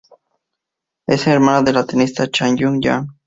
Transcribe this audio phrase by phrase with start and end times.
[1.05, 3.05] Es hermana de la tenista Chan Yung-jan.